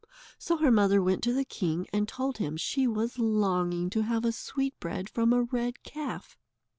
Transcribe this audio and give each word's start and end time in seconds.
So 0.39 0.57
her 0.57 0.71
mother 0.71 0.99
went 0.99 1.21
to 1.25 1.31
the 1.31 1.45
king 1.45 1.85
and 1.93 2.07
told 2.07 2.39
him 2.39 2.57
she 2.57 2.87
was 2.87 3.19
longing 3.19 3.87
to 3.91 4.01
have 4.01 4.25
a 4.25 4.31
sweetbread 4.31 5.07
from 5.07 5.31
a 5.31 5.43
red 5.43 5.83
calf. 5.83 6.39